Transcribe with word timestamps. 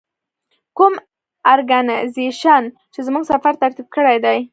کوم 0.77 0.93
ارګنایزیشن 1.53 2.63
چې 2.93 2.99
زموږ 3.07 3.23
سفر 3.31 3.53
ترتیب 3.61 3.87
کړی 3.95 4.17
دی. 4.25 4.39